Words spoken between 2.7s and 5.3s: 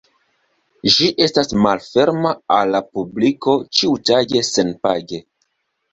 la publiko ĉiutage senpage.